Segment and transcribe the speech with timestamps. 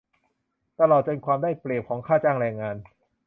[0.79, 2.75] ตลอดจนความได้เปรียบของค่าจ้างแรงงาน